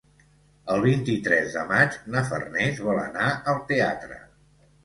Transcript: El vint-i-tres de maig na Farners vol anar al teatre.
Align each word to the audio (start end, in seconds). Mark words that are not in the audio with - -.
El 0.75 0.79
vint-i-tres 0.85 1.51
de 1.59 1.67
maig 1.73 1.99
na 2.15 2.25
Farners 2.31 2.81
vol 2.89 3.05
anar 3.05 3.29
al 3.55 3.63
teatre. 3.73 4.19